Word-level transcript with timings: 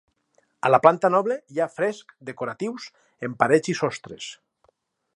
A 0.69 0.71
la 0.71 0.79
planta 0.85 1.11
noble 1.15 1.37
hi 1.57 1.61
ha 1.65 1.69
frescs 1.75 2.17
decoratius 2.31 2.91
en 3.29 3.39
parets 3.45 3.75
i 3.75 3.77
sostres. 3.85 4.35